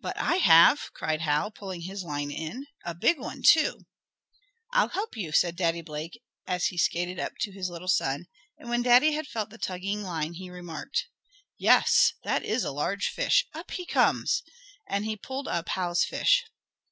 "But 0.00 0.16
I 0.16 0.36
have!" 0.36 0.92
cried 0.94 1.22
Hal, 1.22 1.50
pulling 1.50 1.80
his 1.80 2.04
line 2.04 2.30
in. 2.30 2.68
"A 2.84 2.94
big 2.94 3.18
one, 3.18 3.42
too!" 3.42 3.86
"I'll 4.70 4.90
help 4.90 5.16
you," 5.16 5.32
said 5.32 5.56
Daddy 5.56 5.80
Blake, 5.82 6.22
as 6.46 6.66
he 6.66 6.78
skated 6.78 7.18
up 7.18 7.32
to 7.40 7.50
his 7.50 7.68
little 7.70 7.88
son, 7.88 8.28
and 8.56 8.68
when 8.70 8.82
Daddy 8.82 9.14
had 9.14 9.26
felt 9.26 9.46
of 9.48 9.50
the 9.50 9.58
tugging 9.58 10.04
line 10.04 10.34
he 10.34 10.48
remarked: 10.48 11.08
"Yes, 11.58 12.12
that 12.22 12.44
is 12.44 12.62
a 12.62 12.70
large 12.70 13.08
fish! 13.08 13.48
Up 13.52 13.72
he 13.72 13.84
comes!" 13.84 14.44
And 14.88 15.06
he 15.06 15.16
pulled 15.16 15.48
up 15.48 15.68
Hal's 15.70 16.04
fish. 16.04 16.44